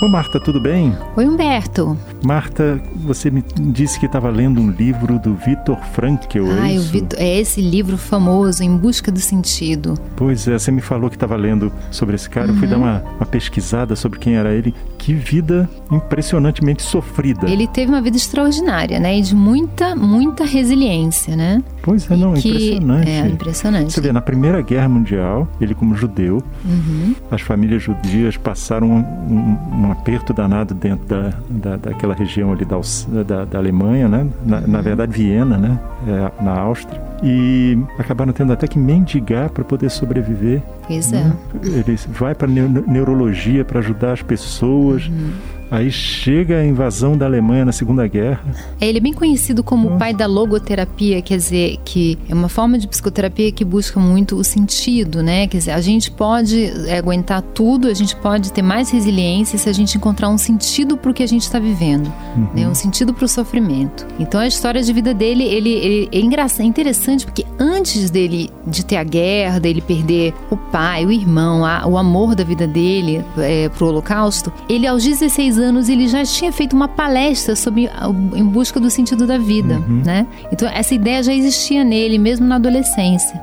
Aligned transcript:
Ô 0.00 0.06
Marta, 0.06 0.38
tudo 0.38 0.60
bem? 0.60 0.96
Oi, 1.16 1.26
Humberto. 1.26 1.98
Marta, 2.24 2.80
você 2.94 3.32
me 3.32 3.42
disse 3.72 3.98
que 3.98 4.06
estava 4.06 4.30
lendo 4.30 4.60
um 4.60 4.70
livro 4.70 5.18
do 5.18 5.34
Vitor 5.34 5.76
Frankl, 5.92 6.46
ah, 6.52 6.70
é 6.70 6.74
isso? 6.74 7.08
É 7.16 7.40
esse 7.40 7.60
livro 7.60 7.98
famoso, 7.98 8.62
Em 8.62 8.76
Busca 8.76 9.10
do 9.10 9.18
Sentido. 9.18 9.98
Pois 10.14 10.46
é, 10.46 10.56
você 10.56 10.70
me 10.70 10.80
falou 10.80 11.10
que 11.10 11.16
estava 11.16 11.34
lendo 11.34 11.72
sobre 11.90 12.14
esse 12.14 12.30
cara, 12.30 12.46
uhum. 12.46 12.54
eu 12.54 12.58
fui 12.60 12.68
dar 12.68 12.76
uhum. 12.76 12.84
uma, 12.84 13.02
uma 13.16 13.26
pesquisada 13.26 13.96
sobre 13.96 14.20
quem 14.20 14.36
era 14.36 14.54
ele. 14.54 14.72
Que 14.96 15.12
vida 15.12 15.68
impressionantemente 15.90 16.80
sofrida. 16.82 17.50
Ele 17.50 17.66
teve 17.66 17.90
uma 17.90 18.00
vida 18.00 18.16
extraordinária, 18.16 19.00
né? 19.00 19.18
E 19.18 19.22
de 19.22 19.34
muita, 19.34 19.96
muita 19.96 20.44
resiliência, 20.44 21.34
né? 21.34 21.60
Pois 21.88 22.10
é, 22.10 22.16
não, 22.16 22.34
que, 22.34 22.48
impressionante. 22.48 23.10
É, 23.10 23.26
impressionante. 23.26 23.92
Você 23.92 24.00
vê, 24.00 24.12
na 24.12 24.20
Primeira 24.20 24.60
Guerra 24.60 24.88
Mundial, 24.88 25.48
ele 25.58 25.74
como 25.74 25.94
judeu, 25.94 26.42
uhum. 26.64 27.14
as 27.30 27.40
famílias 27.40 27.82
judias 27.82 28.36
passaram 28.36 28.88
um, 28.90 28.98
um, 28.98 29.86
um 29.86 29.92
aperto 29.92 30.34
danado 30.34 30.74
dentro 30.74 31.06
da, 31.06 31.32
da, 31.48 31.76
daquela 31.76 32.14
região 32.14 32.52
ali 32.52 32.64
da, 32.64 32.76
da, 33.22 33.44
da 33.46 33.58
Alemanha, 33.58 34.06
né? 34.06 34.26
Na, 34.44 34.60
na, 34.60 34.80
verdade, 34.82 35.12
Viena, 35.12 35.56
né? 35.56 35.80
É, 36.06 36.42
na 36.42 36.58
Áustria. 36.58 37.00
E 37.22 37.78
acabaram 37.98 38.32
tendo 38.32 38.52
até 38.52 38.66
que 38.66 38.78
mendigar 38.78 39.48
para 39.48 39.64
poder 39.64 39.90
sobreviver. 39.90 40.62
Pois 40.86 41.10
né? 41.10 41.32
é. 41.64 41.66
Ele 41.66 41.98
vai 42.08 42.34
para 42.34 42.46
neurologia 42.46 43.64
para 43.64 43.80
ajudar 43.80 44.12
as 44.12 44.22
pessoas. 44.22 45.06
Uhum 45.06 45.57
Aí 45.70 45.90
chega 45.90 46.58
a 46.58 46.64
invasão 46.64 47.16
da 47.16 47.26
Alemanha 47.26 47.64
na 47.64 47.72
Segunda 47.72 48.06
Guerra. 48.06 48.40
É, 48.80 48.88
ele 48.88 48.98
é 48.98 49.00
bem 49.00 49.12
conhecido 49.12 49.62
como 49.62 49.94
o 49.94 49.98
pai 49.98 50.14
da 50.14 50.26
logoterapia, 50.26 51.20
quer 51.20 51.36
dizer, 51.36 51.78
que 51.84 52.18
é 52.28 52.34
uma 52.34 52.48
forma 52.48 52.78
de 52.78 52.88
psicoterapia 52.88 53.52
que 53.52 53.64
busca 53.64 54.00
muito 54.00 54.36
o 54.36 54.44
sentido, 54.44 55.22
né? 55.22 55.46
Quer 55.46 55.58
dizer, 55.58 55.70
a 55.72 55.80
gente 55.80 56.10
pode 56.10 56.64
é, 56.86 56.96
aguentar 56.96 57.42
tudo, 57.42 57.88
a 57.88 57.94
gente 57.94 58.16
pode 58.16 58.52
ter 58.52 58.62
mais 58.62 58.90
resiliência 58.90 59.58
se 59.58 59.68
a 59.68 59.72
gente 59.72 59.96
encontrar 59.96 60.28
um 60.30 60.38
sentido 60.38 60.96
para 60.96 61.10
o 61.10 61.14
que 61.14 61.22
a 61.22 61.28
gente 61.28 61.42
está 61.42 61.58
vivendo, 61.58 62.10
uhum. 62.36 62.48
né? 62.54 62.68
Um 62.68 62.74
sentido 62.74 63.12
para 63.12 63.26
o 63.26 63.28
sofrimento. 63.28 64.06
Então 64.18 64.40
a 64.40 64.46
história 64.46 64.82
de 64.82 64.92
vida 64.92 65.12
dele, 65.12 65.44
ele, 65.44 65.70
ele 65.70 66.08
é 66.12 66.20
engraçado, 66.20 66.62
é 66.62 66.64
interessante 66.64 67.26
porque 67.26 67.44
antes 67.58 68.10
dele 68.10 68.50
de 68.66 68.84
ter 68.84 68.96
a 68.96 69.04
guerra, 69.04 69.58
dele 69.58 69.82
perder 69.82 70.32
o 70.50 70.56
pai, 70.56 71.04
o 71.04 71.12
irmão, 71.12 71.64
a, 71.64 71.86
o 71.86 71.98
amor 71.98 72.34
da 72.34 72.44
vida 72.44 72.66
dele 72.66 73.22
é, 73.36 73.68
para 73.68 73.84
o 73.84 73.88
Holocausto, 73.88 74.52
ele 74.68 74.86
aos 74.86 75.04
16 75.04 75.57
anos 75.58 75.88
ele 75.88 76.08
já 76.08 76.24
tinha 76.24 76.52
feito 76.52 76.74
uma 76.74 76.88
palestra 76.88 77.54
sobre 77.54 77.90
em 78.34 78.44
busca 78.44 78.78
do 78.80 78.90
sentido 78.90 79.26
da 79.26 79.38
vida, 79.38 79.78
uhum. 79.78 80.02
né? 80.04 80.26
Então 80.52 80.68
essa 80.68 80.94
ideia 80.94 81.22
já 81.22 81.32
existia 81.32 81.84
nele 81.84 82.18
mesmo 82.18 82.46
na 82.46 82.56
adolescência. 82.56 83.40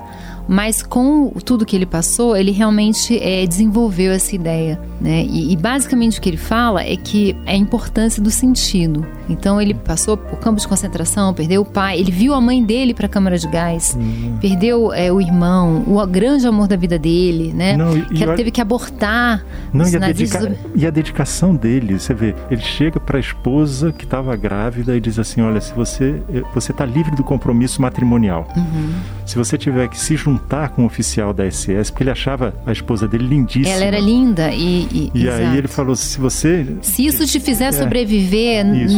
Mas 0.48 0.84
com 0.84 1.30
tudo 1.44 1.66
que 1.66 1.76
ele 1.76 1.86
passou, 1.86 2.36
ele 2.36 2.52
realmente 2.52 3.18
é, 3.18 3.46
desenvolveu 3.46 4.12
essa 4.12 4.36
ideia. 4.36 4.80
Né? 5.02 5.26
E, 5.26 5.52
e, 5.52 5.58
basicamente 5.58 6.20
o 6.20 6.22
que 6.22 6.30
ele 6.30 6.38
fala 6.38 6.84
é 6.84 6.96
que 6.96 7.36
é 7.46 7.54
a 7.54 7.56
importância 7.56 8.22
do 8.22 8.32
sentido. 8.32 9.06
Então 9.30 9.62
ele 9.62 9.74
passou 9.74 10.16
por 10.16 10.40
campo 10.40 10.60
de 10.60 10.68
concentração, 10.68 11.34
perdeu 11.34 11.62
o 11.62 11.66
pai, 11.66 12.00
ele 12.00 12.12
viu 12.12 12.34
a 12.34 12.40
mãe 12.40 12.64
dele 12.64 12.94
para 12.94 13.06
a 13.06 13.10
câmara 13.10 13.38
de 13.38 13.48
gás, 13.48 13.98
uhum. 14.00 14.38
perdeu 14.40 14.94
é, 14.94 15.12
o 15.12 15.20
irmão, 15.20 15.84
o 15.88 16.06
grande 16.08 16.48
amor 16.48 16.68
da 16.68 16.76
vida 16.76 16.98
dele, 16.98 17.54
né? 17.54 17.76
Não, 17.76 18.00
que 18.02 18.24
ela 18.24 18.36
teve 18.36 18.52
que 18.52 18.62
abortar. 18.62 19.44
Não, 19.74 19.88
e 19.88 19.96
a, 19.96 20.00
dedica... 20.00 20.56
e 20.76 20.86
a, 20.86 20.90
dedicação 20.90 21.56
dele, 21.56 22.00
você 22.00 22.14
vê, 22.14 22.36
ele 22.50 22.62
chega 22.62 23.00
para 23.00 23.18
a 23.18 23.20
esposa 23.20 23.92
que 23.92 24.06
estava 24.06 24.36
grávida 24.36 24.96
e 24.96 25.02
diz 25.02 25.20
assim, 25.20 25.42
olha, 25.42 25.60
se 25.60 25.74
você 25.74 26.22
você 26.54 26.72
está 26.72 26.86
livre 26.86 27.16
do 27.16 27.24
compromisso 27.24 27.82
matrimonial, 27.82 28.48
uhum. 28.56 28.94
Se 29.26 29.36
você 29.36 29.58
tiver 29.58 29.88
que 29.88 30.00
se 30.00 30.16
juntar 30.16 30.70
com 30.70 30.84
um 30.84 30.86
oficial 30.86 31.34
da 31.34 31.50
SS, 31.50 31.92
porque 31.92 32.04
ele 32.04 32.12
achava 32.12 32.54
a 32.66 32.72
esposa 32.72 33.08
dele 33.08 33.28
lindíssima. 33.28 33.76
Ela 33.76 33.86
era 33.86 34.00
linda 34.00 34.52
e 34.52 34.76
e, 34.92 35.12
e 35.14 35.30
aí 35.30 35.58
ele 35.58 35.68
falou: 35.68 35.96
se 35.96 36.20
você. 36.20 36.66
Se 36.82 37.06
isso 37.06 37.26
te 37.26 37.40
fizer 37.40 37.66
é, 37.66 37.72
sobreviver. 37.72 38.66
Isso. 38.76 38.98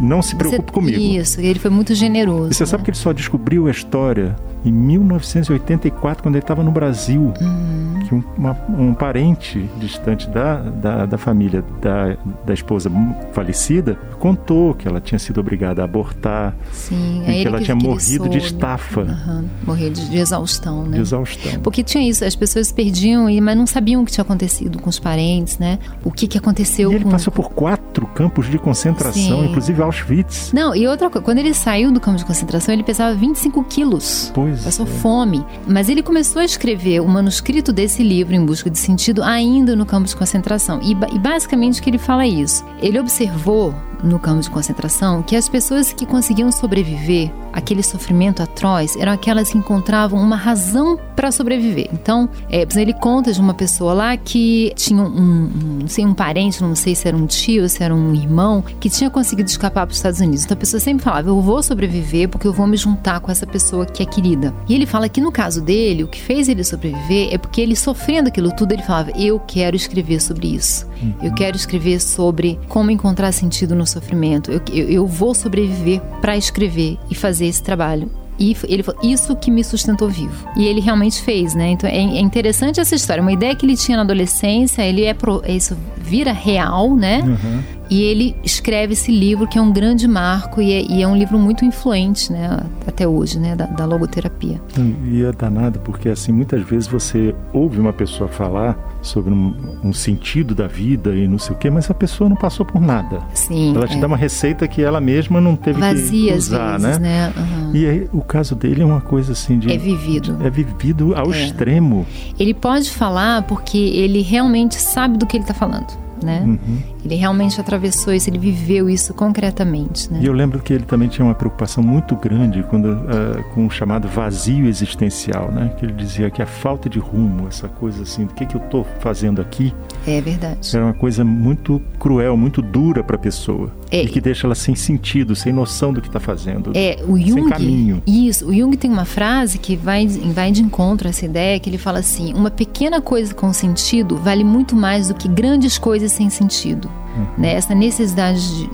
Não 0.00 0.22
se 0.22 0.36
preocupe 0.36 0.66
você, 0.66 0.72
comigo. 0.72 0.98
Isso, 0.98 1.40
ele 1.40 1.58
foi 1.58 1.70
muito 1.70 1.94
generoso. 1.94 2.50
E 2.50 2.54
você 2.54 2.64
né? 2.64 2.66
sabe 2.66 2.84
que 2.84 2.90
ele 2.90 2.96
só 2.96 3.12
descobriu 3.12 3.66
a 3.66 3.70
história 3.70 4.36
em 4.64 4.72
1984, 4.72 6.22
quando 6.22 6.36
ele 6.36 6.44
estava 6.44 6.62
no 6.62 6.70
Brasil, 6.70 7.32
uhum. 7.40 7.93
Que 8.06 8.14
um, 8.14 8.22
uma, 8.36 8.56
um, 8.68 8.94
parente 8.94 9.68
distante 9.76 10.28
da, 10.28 10.56
da, 10.56 11.06
da, 11.06 11.18
família 11.18 11.64
da, 11.82 12.16
da 12.46 12.54
esposa 12.54 12.90
falecida 13.32 13.98
contou 14.18 14.74
que 14.74 14.88
ela 14.88 15.00
tinha 15.00 15.18
sido 15.18 15.40
obrigada 15.40 15.82
a 15.82 15.84
abortar 15.84 16.54
Sim, 16.72 17.22
e 17.26 17.42
que 17.42 17.46
ela 17.46 17.58
que, 17.58 17.64
tinha 17.64 17.74
morrido 17.74 18.28
de 18.28 18.38
estafa. 18.38 19.02
Uhum. 19.02 19.48
Morrer 19.66 19.90
de, 19.90 20.08
de, 20.08 20.18
exaustão, 20.18 20.84
né? 20.84 20.96
De 20.96 21.02
exaustão. 21.02 21.60
Porque 21.60 21.82
tinha 21.82 22.08
isso, 22.08 22.24
as 22.24 22.36
pessoas 22.36 22.72
perdiam, 22.72 23.26
mas 23.42 23.56
não 23.56 23.66
sabiam 23.66 24.02
o 24.02 24.06
que 24.06 24.12
tinha 24.12 24.22
acontecido 24.22 24.78
com 24.78 24.88
os 24.88 24.98
parentes, 24.98 25.58
né? 25.58 25.78
O 26.04 26.10
que, 26.10 26.26
que 26.26 26.38
aconteceu 26.38 26.90
e 26.90 26.94
com... 26.94 27.00
ele 27.00 27.10
passou 27.10 27.32
por 27.32 27.50
quatro 27.50 28.06
campos 28.06 28.48
de 28.48 28.58
concentração, 28.58 29.40
Sim. 29.40 29.46
inclusive 29.46 29.82
Auschwitz. 29.82 30.52
Não, 30.52 30.74
e 30.74 30.86
outra 30.86 31.10
coisa, 31.10 31.24
quando 31.24 31.38
ele 31.38 31.52
saiu 31.52 31.90
do 31.90 32.00
campo 32.00 32.18
de 32.18 32.24
concentração, 32.24 32.72
ele 32.72 32.82
pesava 32.82 33.14
25 33.14 33.64
quilos. 33.64 34.30
Pois 34.34 34.44
Pois 34.44 34.64
passou 34.64 34.86
é. 34.86 34.88
fome. 34.88 35.44
Mas 35.66 35.88
ele 35.88 36.02
começou 36.02 36.40
a 36.40 36.44
escrever 36.44 37.00
o 37.00 37.08
manuscrito 37.08 37.72
desse 37.72 37.93
livro, 38.02 38.34
Em 38.34 38.44
Busca 38.44 38.68
de 38.68 38.78
Sentido, 38.78 39.22
ainda 39.22 39.76
no 39.76 39.86
campo 39.86 40.08
de 40.08 40.16
concentração. 40.16 40.80
E, 40.82 40.92
e 40.92 41.18
basicamente 41.18 41.80
o 41.80 41.82
que 41.82 41.90
ele 41.90 41.98
fala 41.98 42.24
é 42.24 42.28
isso. 42.28 42.64
Ele 42.80 42.98
observou 42.98 43.74
no 44.04 44.18
campo 44.18 44.40
de 44.40 44.50
concentração 44.50 45.22
que 45.22 45.34
as 45.34 45.48
pessoas 45.48 45.92
que 45.92 46.04
conseguiam 46.06 46.52
sobreviver 46.52 47.32
àquele 47.52 47.82
sofrimento 47.82 48.42
atroz 48.42 48.96
eram 48.96 49.12
aquelas 49.12 49.50
que 49.50 49.58
encontravam 49.58 50.20
uma 50.20 50.36
razão 50.36 50.98
para 51.16 51.30
sobreviver. 51.32 51.88
Então, 51.92 52.28
é, 52.50 52.66
ele 52.76 52.92
conta 52.92 53.32
de 53.32 53.40
uma 53.40 53.54
pessoa 53.54 53.94
lá 53.94 54.16
que 54.16 54.72
tinha 54.76 55.02
um, 55.02 55.06
um, 55.06 55.50
não 55.80 55.88
sei, 55.88 56.04
um 56.04 56.12
parente, 56.12 56.62
não 56.62 56.74
sei 56.74 56.94
se 56.94 57.06
era 57.08 57.16
um 57.16 57.26
tio, 57.26 57.68
se 57.68 57.82
era 57.82 57.94
um 57.94 58.14
irmão, 58.14 58.62
que 58.80 58.90
tinha 58.90 59.08
conseguido 59.08 59.48
escapar 59.48 59.86
para 59.86 59.92
os 59.92 59.98
Estados 59.98 60.20
Unidos. 60.20 60.44
Então 60.44 60.54
a 60.54 60.58
pessoa 60.58 60.80
sempre 60.80 61.04
falava: 61.04 61.28
Eu 61.28 61.40
vou 61.40 61.62
sobreviver 61.62 62.28
porque 62.28 62.46
eu 62.46 62.52
vou 62.52 62.66
me 62.66 62.76
juntar 62.76 63.20
com 63.20 63.30
essa 63.30 63.46
pessoa 63.46 63.86
que 63.86 64.02
é 64.02 64.06
querida. 64.06 64.54
E 64.68 64.74
ele 64.74 64.86
fala 64.86 65.08
que 65.08 65.20
no 65.20 65.32
caso 65.32 65.60
dele, 65.60 66.04
o 66.04 66.08
que 66.08 66.20
fez 66.20 66.48
ele 66.48 66.64
sobreviver 66.64 67.32
é 67.32 67.38
porque 67.38 67.60
ele 67.60 67.76
sofrendo 67.76 68.28
aquilo 68.28 68.52
tudo, 68.52 68.72
ele 68.72 68.82
falava: 68.82 69.10
Eu 69.16 69.38
quero 69.40 69.76
escrever 69.76 70.20
sobre 70.20 70.48
isso. 70.48 70.86
Eu 71.22 71.32
quero 71.34 71.56
escrever 71.56 72.00
sobre 72.00 72.58
como 72.68 72.90
encontrar 72.90 73.32
sentido 73.32 73.74
no 73.74 73.86
sofrimento. 73.86 74.50
Eu, 74.50 74.60
eu, 74.72 74.88
eu 74.88 75.06
vou 75.06 75.34
sobreviver 75.34 76.00
para 76.20 76.36
escrever 76.36 76.98
e 77.10 77.14
fazer 77.14 77.46
esse 77.46 77.62
trabalho. 77.62 78.10
E 78.38 78.56
ele 78.64 78.82
falou, 78.82 79.00
isso 79.02 79.36
que 79.36 79.50
me 79.50 79.62
sustentou 79.62 80.08
vivo. 80.08 80.48
E 80.56 80.66
ele 80.66 80.80
realmente 80.80 81.22
fez, 81.22 81.54
né? 81.54 81.68
Então 81.68 81.88
é, 81.88 81.96
é 81.96 82.20
interessante 82.20 82.80
essa 82.80 82.94
história. 82.94 83.22
Uma 83.22 83.32
ideia 83.32 83.54
que 83.54 83.64
ele 83.64 83.76
tinha 83.76 83.96
na 83.96 84.02
adolescência, 84.02 84.82
ele 84.82 85.04
é 85.04 85.14
pro, 85.14 85.42
isso 85.46 85.76
vira 85.96 86.32
real, 86.32 86.94
né? 86.96 87.22
Uhum. 87.22 87.62
E 87.94 88.02
ele 88.02 88.34
escreve 88.42 88.94
esse 88.94 89.12
livro 89.12 89.46
que 89.46 89.56
é 89.56 89.62
um 89.62 89.72
grande 89.72 90.08
marco 90.08 90.60
e 90.60 90.72
é, 90.72 90.82
e 90.82 91.00
é 91.00 91.06
um 91.06 91.16
livro 91.16 91.38
muito 91.38 91.64
influente, 91.64 92.32
né, 92.32 92.58
até 92.84 93.06
hoje, 93.06 93.38
né, 93.38 93.54
da, 93.54 93.66
da, 93.66 93.84
logoterapia. 93.84 94.60
E 95.06 95.22
é 95.22 95.30
danado 95.30 95.78
porque 95.78 96.08
assim 96.08 96.32
muitas 96.32 96.60
vezes 96.62 96.88
você 96.88 97.32
ouve 97.52 97.78
uma 97.78 97.92
pessoa 97.92 98.28
falar 98.28 98.76
sobre 99.00 99.32
um, 99.32 99.78
um 99.84 99.92
sentido 99.92 100.56
da 100.56 100.66
vida 100.66 101.14
e 101.14 101.28
não 101.28 101.38
sei 101.38 101.54
o 101.54 101.58
quê, 101.58 101.70
mas 101.70 101.88
a 101.88 101.94
pessoa 101.94 102.28
não 102.28 102.34
passou 102.34 102.66
por 102.66 102.80
nada. 102.80 103.20
Sim. 103.32 103.76
Ela 103.76 103.86
te 103.86 103.96
é. 103.96 104.00
dá 104.00 104.08
uma 104.08 104.16
receita 104.16 104.66
que 104.66 104.82
ela 104.82 105.00
mesma 105.00 105.40
não 105.40 105.54
teve 105.54 105.78
Vazia, 105.78 106.32
que 106.32 106.38
usar, 106.38 106.78
vezes, 106.78 106.98
né? 106.98 107.32
né? 107.32 107.32
Uhum. 107.36 107.76
E 107.76 107.86
aí, 107.86 108.08
o 108.12 108.22
caso 108.22 108.56
dele 108.56 108.82
é 108.82 108.84
uma 108.84 109.00
coisa 109.00 109.34
assim 109.34 109.56
de 109.56 109.70
é 109.70 109.78
vivido, 109.78 110.36
é 110.42 110.50
vivido 110.50 111.14
ao 111.14 111.32
é. 111.32 111.44
extremo. 111.44 112.04
Ele 112.40 112.54
pode 112.54 112.90
falar 112.90 113.42
porque 113.42 113.78
ele 113.78 114.20
realmente 114.20 114.74
sabe 114.74 115.16
do 115.16 115.26
que 115.26 115.36
ele 115.36 115.44
está 115.44 115.54
falando 115.54 116.02
né? 116.22 116.42
Uhum. 116.44 116.78
Ele 117.04 117.14
realmente 117.14 117.60
atravessou 117.60 118.12
isso, 118.12 118.28
ele 118.30 118.38
viveu 118.38 118.88
isso 118.88 119.14
concretamente, 119.14 120.12
né? 120.12 120.20
E 120.22 120.26
eu 120.26 120.32
lembro 120.32 120.60
que 120.60 120.72
ele 120.72 120.84
também 120.84 121.08
tinha 121.08 121.24
uma 121.24 121.34
preocupação 121.34 121.82
muito 121.82 122.16
grande 122.16 122.62
quando, 122.64 122.86
uh, 122.92 123.44
com 123.54 123.66
o 123.66 123.70
chamado 123.70 124.08
vazio 124.08 124.66
existencial, 124.66 125.50
né? 125.50 125.72
Que 125.78 125.86
ele 125.86 125.92
dizia 125.92 126.30
que 126.30 126.42
a 126.42 126.46
falta 126.46 126.88
de 126.88 126.98
rumo, 126.98 127.48
essa 127.48 127.68
coisa 127.68 128.02
assim, 128.02 128.26
do 128.26 128.34
que, 128.34 128.46
que 128.46 128.56
eu 128.56 128.60
estou 128.60 128.86
fazendo 129.00 129.40
aqui? 129.40 129.72
É 130.06 130.20
verdade. 130.20 130.74
Era 130.74 130.84
uma 130.84 130.94
coisa 130.94 131.24
muito 131.24 131.80
cruel, 131.98 132.36
muito 132.36 132.60
dura 132.60 133.02
para 133.02 133.16
a 133.16 133.18
pessoa. 133.18 133.72
É, 133.90 134.02
e 134.02 134.08
que 134.08 134.20
deixa 134.20 134.46
ela 134.46 134.54
sem 134.54 134.74
sentido, 134.74 135.36
sem 135.36 135.52
noção 135.52 135.92
do 135.92 136.00
que 136.00 136.08
está 136.08 136.18
fazendo. 136.18 136.72
É, 136.74 136.98
o 137.06 137.18
Jung, 137.18 137.34
sem 137.34 137.48
caminho. 137.48 138.02
Isso, 138.06 138.48
o 138.48 138.52
Jung 138.52 138.76
tem 138.76 138.90
uma 138.90 139.04
frase 139.04 139.58
que 139.58 139.76
vai, 139.76 140.06
vai 140.06 140.50
de 140.50 140.62
encontro 140.62 141.06
a 141.06 141.10
essa 141.10 141.24
ideia, 141.24 141.60
que 141.60 141.70
ele 141.70 141.78
fala 141.78 142.00
assim, 142.00 142.34
uma 142.34 142.50
pequena 142.50 143.00
coisa 143.00 143.32
com 143.32 143.52
sentido 143.52 144.16
vale 144.16 144.42
muito 144.42 144.74
mais 144.74 145.08
do 145.08 145.14
que 145.14 145.28
grandes 145.28 145.78
coisas 145.78 146.03
sem 146.08 146.30
sentido. 146.30 146.90
Uhum. 147.16 147.26
Né? 147.38 147.54
Essa 147.54 147.74
necessidade 147.74 148.40
de, 148.40 148.70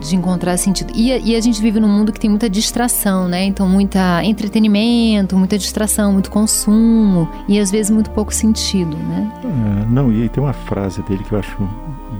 de 0.00 0.16
encontrar 0.16 0.56
sentido. 0.56 0.92
E, 0.94 1.10
e, 1.10 1.36
a 1.36 1.40
gente 1.40 1.60
vive 1.60 1.80
num 1.80 1.88
mundo 1.88 2.12
que 2.12 2.20
tem 2.20 2.30
muita 2.30 2.48
distração, 2.48 3.28
né? 3.28 3.44
Então, 3.44 3.68
muita 3.68 4.24
entretenimento, 4.24 5.36
muita 5.36 5.56
distração, 5.56 6.12
muito 6.12 6.30
consumo 6.30 7.28
e 7.48 7.58
às 7.58 7.70
vezes 7.70 7.90
muito 7.90 8.10
pouco 8.10 8.32
sentido, 8.34 8.96
né? 8.96 9.30
É, 9.44 9.86
não, 9.90 10.12
e 10.12 10.22
aí 10.22 10.28
tem 10.28 10.42
uma 10.42 10.52
frase 10.52 11.02
dele 11.02 11.24
que 11.24 11.32
eu 11.32 11.38
acho 11.38 11.56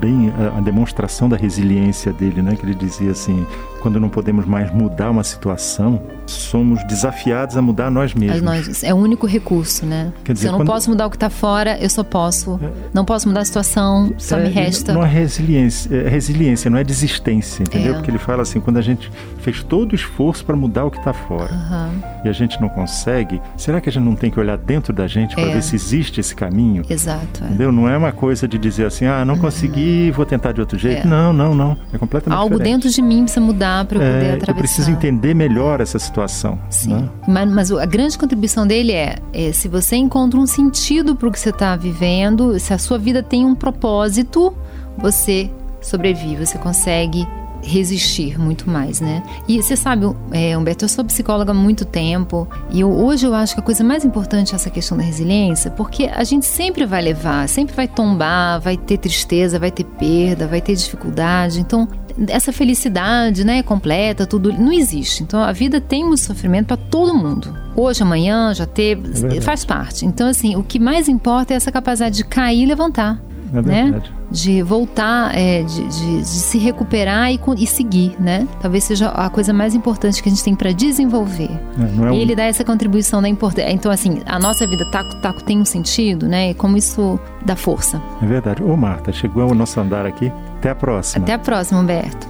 bem 0.04 0.32
a, 0.38 0.58
a, 0.58 0.60
demonstração 0.60 1.28
da 1.28 1.36
resiliência 1.36 2.12
dele, 2.12 2.42
né? 2.42 2.54
Que 2.56 2.66
ele 2.66 2.74
dizia 2.74 3.10
assim: 3.10 3.46
quando 3.80 3.98
não 3.98 4.10
podemos 4.10 4.44
mais 4.44 4.70
mudar 4.70 5.10
uma 5.10 5.24
situação, 5.24 6.02
somos 6.26 6.84
desafiados 6.84 7.56
a 7.56 7.62
mudar 7.62 7.90
nós 7.90 8.12
mesmos. 8.12 8.42
Nós, 8.42 8.84
é 8.84 8.92
o 8.92 8.96
único 8.96 9.26
recurso, 9.26 9.86
né? 9.86 10.12
Quer 10.22 10.34
dizer, 10.34 10.42
Se 10.42 10.48
eu 10.48 10.52
não 10.52 10.60
quando... 10.60 10.68
posso 10.68 10.90
mudar 10.90 11.06
o 11.06 11.10
que 11.10 11.16
está 11.16 11.30
fora, 11.30 11.78
eu 11.78 11.88
só 11.88 12.04
posso. 12.04 12.60
É... 12.62 12.70
Não 12.92 13.04
posso 13.04 13.26
mudar 13.28 13.40
a 13.40 13.44
situação, 13.44 14.12
só 14.18 14.38
é, 14.38 14.44
me 14.44 14.50
resta. 14.50 14.92
Não 14.92 15.02
é 15.02 15.08
resiliência, 15.08 15.94
é 15.94 16.08
resiliência, 16.08 16.70
não 16.70 16.78
é 16.78 16.84
desistência, 16.84 17.62
entendeu? 17.62 17.92
É. 17.92 17.94
Porque 17.96 18.10
ele 18.10 18.18
fala 18.18 18.42
assim: 18.42 18.60
quando 18.60 18.76
a 18.76 18.82
gente 18.82 19.10
fez 19.38 19.62
todo 19.62 19.92
o 19.92 19.94
esforço 19.94 20.44
para 20.44 20.56
mudar 20.56 20.84
o 20.84 20.90
que 20.90 20.98
está 20.98 21.12
fora 21.12 21.52
uhum. 21.52 22.02
e 22.24 22.28
a 22.28 22.32
gente 22.32 22.60
não 22.60 22.68
consegue, 22.68 23.40
será 23.56 23.80
que 23.80 23.88
a 23.88 23.92
gente 23.92 24.04
não 24.04 24.16
tem 24.16 24.30
que 24.30 24.38
olhar 24.38 24.56
dentro 24.58 24.92
da 24.92 25.06
gente 25.06 25.34
para 25.34 25.44
é. 25.44 25.54
ver 25.54 25.62
se 25.62 25.76
existe 25.76 26.20
esse 26.20 26.34
caminho? 26.34 26.84
Exato. 26.88 27.42
É. 27.42 27.46
Entendeu? 27.46 27.72
Não 27.72 27.88
é 27.88 27.96
uma 27.96 28.12
coisa 28.12 28.46
de 28.46 28.58
dizer 28.58 28.86
assim: 28.86 29.06
ah, 29.06 29.24
não 29.24 29.34
uhum. 29.34 29.40
consegui, 29.40 29.93
vou 30.14 30.24
tentar 30.24 30.52
de 30.52 30.60
outro 30.60 30.78
jeito. 30.78 31.06
Não, 31.06 31.32
não, 31.32 31.54
não. 31.54 31.76
É 31.92 31.98
completamente 31.98 32.38
Algo 32.38 32.56
diferente. 32.56 32.74
dentro 32.74 32.90
de 32.90 33.02
mim 33.02 33.22
precisa 33.22 33.40
mudar 33.40 33.84
para 33.84 33.98
eu 33.98 34.00
poder 34.00 34.26
atravessar. 34.26 34.50
Eu 34.52 34.54
preciso 34.54 34.90
entender 34.90 35.34
melhor 35.34 35.80
essa 35.80 35.98
situação. 35.98 36.58
Sim. 36.70 36.94
Né? 36.94 37.08
Mas, 37.26 37.50
mas, 37.50 37.72
a 37.72 37.86
grande 37.86 38.16
contribuição 38.16 38.66
dele 38.66 38.92
é, 38.92 39.16
é 39.32 39.52
se 39.52 39.68
você 39.68 39.96
encontra 39.96 40.38
um 40.38 40.46
sentido 40.46 41.14
para 41.14 41.28
o 41.28 41.32
que 41.32 41.38
você 41.38 41.50
está 41.50 41.76
vivendo, 41.76 42.58
se 42.58 42.72
a 42.72 42.78
sua 42.78 42.98
vida 42.98 43.22
tem 43.22 43.44
um 43.44 43.54
propósito, 43.54 44.54
você 44.96 45.50
sobrevive, 45.80 46.46
você 46.46 46.58
consegue 46.58 47.26
resistir 47.64 48.38
muito 48.38 48.68
mais, 48.68 49.00
né? 49.00 49.22
E 49.48 49.62
você 49.62 49.76
sabe, 49.76 50.06
é, 50.30 50.56
Humberto, 50.56 50.84
eu 50.84 50.88
sou 50.88 51.04
psicóloga 51.04 51.52
há 51.52 51.54
muito 51.54 51.84
tempo 51.84 52.46
e 52.70 52.80
eu, 52.80 52.90
hoje 52.90 53.26
eu 53.26 53.34
acho 53.34 53.54
que 53.54 53.60
a 53.60 53.62
coisa 53.62 53.82
mais 53.82 54.04
importante 54.04 54.52
é 54.52 54.56
essa 54.56 54.70
questão 54.70 54.96
da 54.96 55.02
resiliência, 55.02 55.70
porque 55.70 56.10
a 56.12 56.24
gente 56.24 56.46
sempre 56.46 56.86
vai 56.86 57.02
levar, 57.02 57.48
sempre 57.48 57.74
vai 57.74 57.88
tombar, 57.88 58.60
vai 58.60 58.76
ter 58.76 58.98
tristeza, 58.98 59.58
vai 59.58 59.70
ter 59.70 59.84
perda, 59.84 60.46
vai 60.46 60.60
ter 60.60 60.74
dificuldade. 60.74 61.60
Então, 61.60 61.88
essa 62.28 62.52
felicidade, 62.52 63.44
né, 63.44 63.62
completa, 63.62 64.26
tudo 64.26 64.52
não 64.52 64.72
existe. 64.72 65.22
Então 65.22 65.40
a 65.40 65.52
vida 65.52 65.80
tem 65.80 66.04
um 66.04 66.16
sofrimento 66.16 66.68
para 66.68 66.76
todo 66.76 67.14
mundo. 67.14 67.52
Hoje, 67.74 68.02
amanhã, 68.02 68.54
já 68.54 68.66
teve, 68.66 69.36
é 69.36 69.40
faz 69.40 69.64
parte. 69.64 70.06
Então 70.06 70.28
assim, 70.28 70.54
o 70.56 70.62
que 70.62 70.78
mais 70.78 71.08
importa 71.08 71.54
é 71.54 71.56
essa 71.56 71.72
capacidade 71.72 72.16
de 72.16 72.24
cair 72.24 72.62
e 72.62 72.66
levantar. 72.66 73.20
É 73.58 73.62
né? 73.62 74.02
De 74.30 74.62
voltar, 74.62 75.36
é, 75.36 75.62
de, 75.62 75.88
de, 75.88 76.18
de, 76.18 76.26
se 76.26 76.58
recuperar 76.58 77.32
e, 77.32 77.40
e, 77.58 77.66
seguir, 77.66 78.16
né? 78.18 78.46
Talvez 78.60 78.84
seja 78.84 79.08
a 79.08 79.28
coisa 79.30 79.52
mais 79.52 79.74
importante 79.74 80.22
que 80.22 80.28
a 80.28 80.32
gente 80.32 80.42
tem 80.42 80.54
para 80.54 80.72
desenvolver. 80.72 81.50
É, 81.50 82.06
é 82.06 82.10
um... 82.10 82.14
E 82.14 82.20
ele 82.20 82.34
dá 82.34 82.44
essa 82.44 82.64
contribuição 82.64 83.22
da 83.22 83.28
importância. 83.28 83.70
Então, 83.70 83.90
assim, 83.90 84.20
a 84.26 84.38
nossa 84.38 84.66
vida 84.66 84.84
taco, 84.90 85.14
taco 85.20 85.42
tem 85.44 85.60
um 85.60 85.64
sentido, 85.64 86.26
né? 86.26 86.50
E 86.50 86.54
como 86.54 86.76
isso 86.76 87.18
dá 87.44 87.56
força. 87.56 88.00
É 88.22 88.26
verdade. 88.26 88.62
Ô, 88.62 88.76
Marta, 88.76 89.12
chegou 89.12 89.50
o 89.50 89.54
nosso 89.54 89.78
andar 89.80 90.06
aqui. 90.06 90.32
Até 90.58 90.70
a 90.70 90.74
próxima. 90.74 91.22
Até 91.22 91.34
a 91.34 91.38
próxima, 91.38 91.80
Humberto. 91.80 92.28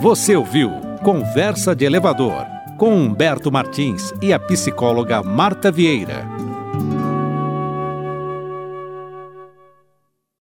Você 0.00 0.36
ouviu 0.36 0.70
Conversa 1.02 1.74
de 1.74 1.84
Elevador 1.84 2.46
com 2.76 2.94
Humberto 2.94 3.50
Martins 3.50 4.12
e 4.20 4.32
a 4.32 4.38
psicóloga 4.38 5.22
Marta 5.22 5.70
Vieira. 5.70 6.35